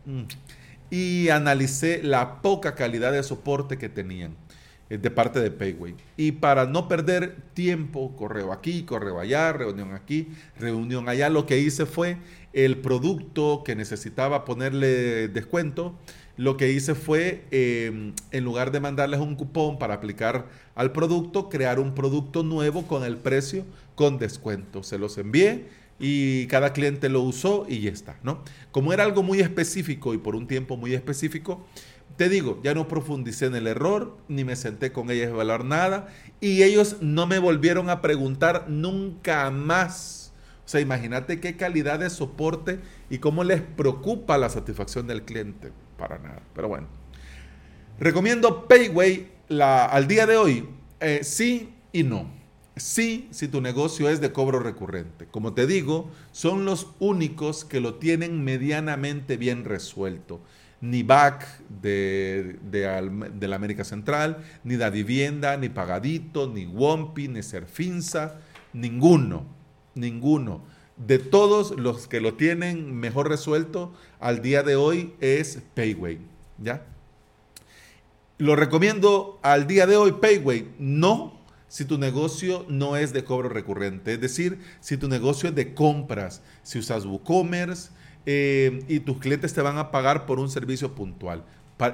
Mm, 0.05 0.23
y 0.91 1.29
analicé 1.29 2.03
la 2.03 2.41
poca 2.43 2.75
calidad 2.75 3.11
de 3.11 3.23
soporte 3.23 3.77
que 3.79 3.89
tenían 3.89 4.35
de 4.89 5.11
parte 5.11 5.39
de 5.39 5.51
Payway. 5.51 5.95
Y 6.15 6.33
para 6.33 6.65
no 6.65 6.87
perder 6.87 7.35
tiempo, 7.53 8.15
correo 8.15 8.51
aquí, 8.51 8.83
correo 8.83 9.19
allá, 9.19 9.51
reunión 9.53 9.93
aquí, 9.93 10.27
reunión 10.59 11.09
allá, 11.09 11.29
lo 11.29 11.45
que 11.45 11.59
hice 11.59 11.85
fue 11.85 12.17
el 12.53 12.77
producto 12.77 13.63
que 13.65 13.75
necesitaba 13.75 14.45
ponerle 14.45 15.27
descuento, 15.27 15.97
lo 16.37 16.57
que 16.57 16.71
hice 16.71 16.95
fue, 16.95 17.45
em, 17.51 18.13
en 18.31 18.43
lugar 18.43 18.71
de 18.71 18.79
mandarles 18.79 19.19
un 19.19 19.35
cupón 19.35 19.79
para 19.79 19.95
aplicar 19.95 20.47
al 20.75 20.91
producto, 20.91 21.49
crear 21.49 21.79
un 21.79 21.95
producto 21.95 22.43
nuevo 22.43 22.87
con 22.87 23.03
el 23.03 23.17
precio 23.17 23.65
con 23.95 24.19
descuento. 24.19 24.83
Se 24.83 24.99
los 24.99 25.17
envié 25.17 25.65
y 25.99 26.47
cada 26.47 26.73
cliente 26.73 27.09
lo 27.09 27.21
usó 27.21 27.65
y 27.69 27.81
ya 27.81 27.91
está, 27.91 28.19
¿no? 28.21 28.43
Como 28.71 28.91
era 28.91 29.03
algo 29.03 29.23
muy 29.23 29.39
específico 29.39 30.13
y 30.13 30.17
por 30.17 30.35
un 30.35 30.47
tiempo 30.47 30.75
muy 30.75 30.93
específico, 30.93 31.65
te 32.17 32.29
digo, 32.29 32.59
ya 32.63 32.73
no 32.73 32.87
profundicé 32.87 33.47
en 33.47 33.55
el 33.55 33.67
error, 33.67 34.17
ni 34.27 34.43
me 34.43 34.55
senté 34.55 34.91
con 34.91 35.11
ellos 35.11 35.27
a 35.27 35.31
evaluar 35.31 35.65
nada, 35.65 36.07
y 36.39 36.63
ellos 36.63 36.97
no 37.01 37.27
me 37.27 37.39
volvieron 37.39 37.89
a 37.89 38.01
preguntar 38.01 38.65
nunca 38.69 39.49
más. 39.51 40.33
O 40.65 40.67
sea, 40.67 40.81
imagínate 40.81 41.39
qué 41.39 41.57
calidad 41.57 41.99
de 41.99 42.09
soporte 42.09 42.79
y 43.09 43.19
cómo 43.19 43.43
les 43.43 43.61
preocupa 43.61 44.37
la 44.37 44.49
satisfacción 44.49 45.07
del 45.07 45.23
cliente. 45.23 45.71
Para 45.97 46.17
nada. 46.17 46.41
Pero 46.53 46.67
bueno. 46.67 46.87
Recomiendo 47.99 48.67
Payway 48.67 49.29
al 49.59 50.07
día 50.07 50.25
de 50.25 50.37
hoy, 50.37 50.67
eh, 50.99 51.19
sí 51.23 51.73
y 51.91 52.03
no. 52.03 52.29
Sí, 52.75 53.29
si 53.31 53.47
tu 53.47 53.61
negocio 53.61 54.09
es 54.09 54.19
de 54.19 54.33
cobro 54.33 54.59
recurrente. 54.59 55.27
Como 55.27 55.53
te 55.53 55.65
digo, 55.65 56.11
son 56.33 56.65
los 56.65 56.87
únicos 56.99 57.63
que 57.63 57.79
lo 57.79 57.95
tienen 57.95 58.43
medianamente 58.43 59.37
bien 59.37 59.63
resuelto 59.63 60.41
ni 60.89 61.03
BAC 61.03 61.45
de, 61.81 62.57
la 63.41 63.55
América 63.55 63.83
Central, 63.83 64.43
ni 64.63 64.75
Da 64.75 64.89
Vivienda, 64.89 65.57
ni 65.57 65.69
Pagadito, 65.69 66.47
ni 66.47 66.65
Wompi, 66.65 67.27
ni 67.27 67.43
Serfinza, 67.43 68.39
ninguno, 68.73 69.45
ninguno. 69.95 70.61
De 70.97 71.19
todos 71.19 71.71
los 71.77 72.07
que 72.07 72.21
lo 72.21 72.35
tienen 72.35 72.95
mejor 72.95 73.29
resuelto 73.29 73.93
al 74.19 74.41
día 74.41 74.63
de 74.63 74.75
hoy 74.75 75.13
es 75.19 75.59
Payway, 75.73 76.19
¿ya? 76.57 76.85
Lo 78.37 78.55
recomiendo 78.55 79.39
al 79.41 79.67
día 79.67 79.87
de 79.87 79.97
hoy 79.97 80.13
Payway, 80.13 80.69
no 80.79 81.35
si 81.67 81.83
tu 81.83 81.97
negocio 81.97 82.65
no 82.69 82.95
es 82.95 83.11
de 83.11 83.25
cobro 83.25 83.49
recurrente, 83.49 84.13
es 84.13 84.21
decir, 84.21 84.59
si 84.79 84.95
tu 84.95 85.09
negocio 85.09 85.49
es 85.49 85.55
de 85.55 85.73
compras, 85.73 86.41
si 86.63 86.79
usas 86.79 87.05
WooCommerce, 87.05 87.89
eh, 88.25 88.83
y 88.87 88.99
tus 89.01 89.19
clientes 89.19 89.53
te 89.53 89.61
van 89.61 89.77
a 89.77 89.91
pagar 89.91 90.25
por 90.25 90.39
un 90.39 90.49
servicio 90.49 90.93
puntual. 90.93 91.43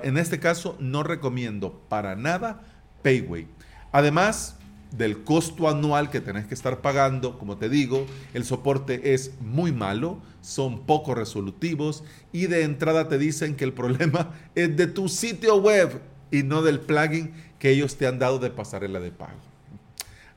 en 0.04 0.18
este 0.18 0.40
caso, 0.40 0.76
no 0.80 1.04
recomiendo 1.04 1.82
para 1.90 2.16
nada 2.16 2.62
Payway. 3.04 3.48
Además 3.92 4.58
del 4.92 5.24
costo 5.24 5.70
anual 5.70 6.10
que 6.10 6.22
tenés 6.22 6.46
que 6.46 6.54
estar 6.54 6.82
pagando, 6.82 7.40
como 7.40 7.58
te 7.58 7.70
digo, 7.70 8.06
el 8.34 8.44
soporte 8.44 9.14
es 9.14 9.32
muy 9.40 9.72
malo, 9.72 10.20
son 10.42 10.86
poco 10.86 11.16
resolutivos 11.16 12.04
y 12.34 12.48
de 12.48 12.64
entrada 12.64 13.08
te 13.08 13.18
dicen 13.18 13.56
que 13.56 13.64
el 13.64 13.74
problema 13.82 14.32
es 14.56 14.76
de 14.76 14.88
tu 14.88 15.08
sitio 15.10 15.58
web 15.58 16.02
y 16.30 16.44
no 16.44 16.62
del 16.62 16.80
plugin 16.80 17.34
que 17.60 17.72
ellos 17.72 17.96
te 17.96 18.08
han 18.08 18.20
dado 18.20 18.40
de 18.40 18.50
pasarela 18.50 19.00
de 19.00 19.12
pago. 19.12 19.51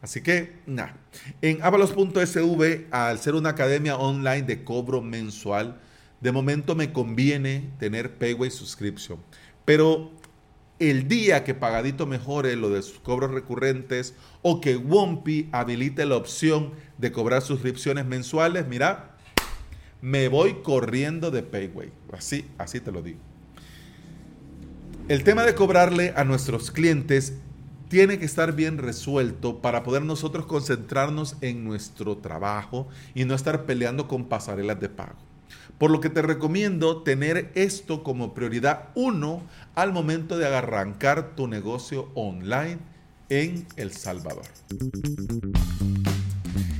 Así 0.04 0.20
que, 0.20 0.52
nada. 0.66 0.94
En 1.40 1.62
avalos.sv, 1.62 2.88
al 2.90 3.18
ser 3.20 3.34
una 3.34 3.48
academia 3.48 3.96
online 3.96 4.42
de 4.42 4.62
cobro 4.62 5.00
mensual, 5.00 5.80
de 6.20 6.30
momento 6.30 6.74
me 6.74 6.92
conviene 6.92 7.70
tener 7.78 8.18
Payway 8.18 8.50
Subscription. 8.50 9.18
Pero 9.64 10.12
el 10.78 11.08
día 11.08 11.42
que 11.42 11.54
Pagadito 11.54 12.04
mejore 12.04 12.54
lo 12.54 12.68
de 12.68 12.82
sus 12.82 13.00
cobros 13.00 13.30
recurrentes 13.30 14.12
o 14.42 14.60
que 14.60 14.76
Wompi 14.76 15.48
habilite 15.52 16.04
la 16.04 16.16
opción 16.16 16.74
de 16.98 17.10
cobrar 17.10 17.40
suscripciones 17.40 18.04
mensuales, 18.04 18.68
mira, 18.68 19.16
me 20.02 20.28
voy 20.28 20.60
corriendo 20.62 21.30
de 21.30 21.42
Payway. 21.44 21.90
Así, 22.12 22.44
así 22.58 22.78
te 22.78 22.92
lo 22.92 23.00
digo. 23.00 23.20
El 25.08 25.24
tema 25.24 25.44
de 25.44 25.54
cobrarle 25.54 26.12
a 26.14 26.24
nuestros 26.24 26.70
clientes 26.70 27.38
tiene 27.88 28.18
que 28.18 28.24
estar 28.24 28.54
bien 28.54 28.78
resuelto 28.78 29.60
para 29.60 29.82
poder 29.82 30.02
nosotros 30.02 30.46
concentrarnos 30.46 31.36
en 31.40 31.64
nuestro 31.64 32.18
trabajo 32.18 32.88
y 33.14 33.24
no 33.24 33.34
estar 33.34 33.66
peleando 33.66 34.08
con 34.08 34.24
pasarelas 34.24 34.80
de 34.80 34.88
pago. 34.88 35.18
Por 35.78 35.90
lo 35.90 36.00
que 36.00 36.10
te 36.10 36.22
recomiendo 36.22 37.02
tener 37.02 37.50
esto 37.54 38.02
como 38.02 38.32
prioridad 38.34 38.90
uno 38.94 39.42
al 39.74 39.92
momento 39.92 40.38
de 40.38 40.46
arrancar 40.46 41.34
tu 41.34 41.48
negocio 41.48 42.10
online 42.14 42.78
en 43.28 43.66
El 43.76 43.92
Salvador. 43.92 44.44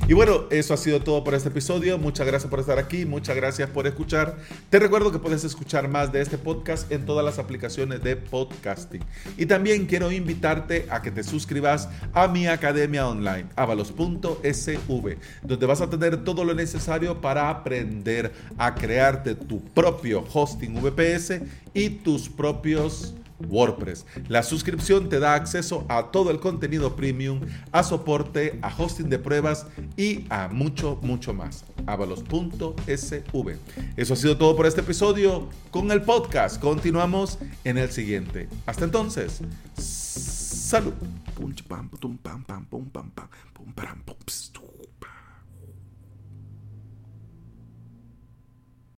Y 0.07 0.13
bueno, 0.13 0.43
eso 0.51 0.75
ha 0.75 0.77
sido 0.77 0.99
todo 0.99 1.23
por 1.23 1.33
este 1.33 1.49
episodio. 1.49 1.97
Muchas 1.97 2.27
gracias 2.27 2.47
por 2.47 2.59
estar 2.59 2.77
aquí, 2.77 3.07
muchas 3.07 3.35
gracias 3.35 3.71
por 3.71 3.87
escuchar. 3.87 4.37
Te 4.69 4.77
recuerdo 4.77 5.11
que 5.11 5.17
puedes 5.17 5.43
escuchar 5.43 5.87
más 5.87 6.11
de 6.11 6.21
este 6.21 6.37
podcast 6.37 6.91
en 6.91 7.07
todas 7.07 7.25
las 7.25 7.39
aplicaciones 7.39 8.03
de 8.03 8.15
podcasting. 8.15 9.01
Y 9.35 9.47
también 9.47 9.87
quiero 9.87 10.11
invitarte 10.11 10.85
a 10.91 11.01
que 11.01 11.09
te 11.09 11.23
suscribas 11.23 11.89
a 12.13 12.27
mi 12.27 12.45
academia 12.45 13.07
online, 13.07 13.47
avalos.sv, 13.55 15.17
donde 15.41 15.65
vas 15.65 15.81
a 15.81 15.89
tener 15.89 16.23
todo 16.23 16.45
lo 16.45 16.53
necesario 16.53 17.19
para 17.19 17.49
aprender 17.49 18.31
a 18.59 18.75
crearte 18.75 19.33
tu 19.33 19.63
propio 19.63 20.23
hosting 20.31 20.83
VPS 20.83 21.41
y 21.73 21.89
tus 21.89 22.29
propios 22.29 23.15
WordPress. 23.47 24.05
La 24.27 24.43
suscripción 24.43 25.09
te 25.09 25.19
da 25.19 25.35
acceso 25.35 25.85
a 25.89 26.11
todo 26.11 26.31
el 26.31 26.39
contenido 26.39 26.95
premium, 26.95 27.41
a 27.71 27.83
soporte, 27.83 28.59
a 28.61 28.73
hosting 28.75 29.09
de 29.09 29.19
pruebas 29.19 29.67
y 29.97 30.25
a 30.29 30.47
mucho, 30.47 30.99
mucho 31.01 31.33
más. 31.33 31.65
Avalos.sv. 31.85 33.57
Eso 33.95 34.13
ha 34.13 34.17
sido 34.17 34.37
todo 34.37 34.55
por 34.55 34.65
este 34.65 34.81
episodio 34.81 35.49
con 35.71 35.91
el 35.91 36.01
podcast. 36.01 36.59
Continuamos 36.59 37.37
en 37.63 37.77
el 37.77 37.91
siguiente. 37.91 38.47
Hasta 38.65 38.85
entonces, 38.85 39.41
salud. 39.75 40.93